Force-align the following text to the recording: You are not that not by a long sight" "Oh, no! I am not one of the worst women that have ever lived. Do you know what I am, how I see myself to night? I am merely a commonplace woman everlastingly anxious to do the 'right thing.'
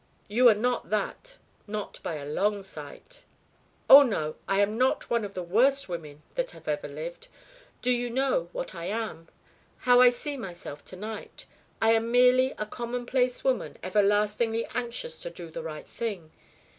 You 0.27 0.49
are 0.49 0.55
not 0.55 0.89
that 0.89 1.37
not 1.67 2.01
by 2.01 2.15
a 2.15 2.25
long 2.25 2.63
sight" 2.63 3.21
"Oh, 3.87 4.01
no! 4.01 4.33
I 4.47 4.59
am 4.59 4.75
not 4.75 5.11
one 5.11 5.23
of 5.23 5.35
the 5.35 5.43
worst 5.43 5.87
women 5.87 6.23
that 6.33 6.49
have 6.57 6.67
ever 6.67 6.87
lived. 6.87 7.27
Do 7.83 7.91
you 7.91 8.09
know 8.09 8.49
what 8.51 8.73
I 8.73 8.85
am, 8.85 9.27
how 9.85 10.01
I 10.01 10.09
see 10.09 10.37
myself 10.37 10.83
to 10.85 10.95
night? 10.95 11.45
I 11.79 11.91
am 11.91 12.11
merely 12.11 12.55
a 12.57 12.65
commonplace 12.65 13.43
woman 13.43 13.77
everlastingly 13.83 14.65
anxious 14.73 15.21
to 15.21 15.29
do 15.29 15.51
the 15.51 15.61
'right 15.61 15.85
thing.' 15.87 16.31